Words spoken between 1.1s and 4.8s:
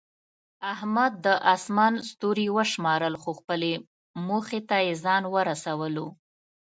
د اسمان ستوري وشمارل، خو خپلې موخې ته